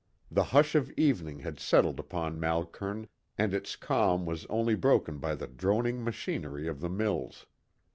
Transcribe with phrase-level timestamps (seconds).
[0.31, 3.07] The hush of evening had settled upon Malkern,
[3.37, 7.45] and its calm was only broken by the droning machinery of the mills.